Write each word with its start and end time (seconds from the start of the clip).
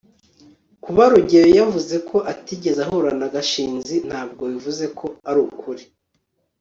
kuba 0.83 1.03
rugeyo 1.13 1.49
yavuze 1.59 1.95
ko 2.09 2.17
atigeze 2.31 2.79
ahura 2.85 3.11
na 3.19 3.27
gashinzi 3.33 3.95
ntabwo 4.07 4.43
bivuze 4.51 4.85
ko 4.99 5.05
arukuri 5.29 5.83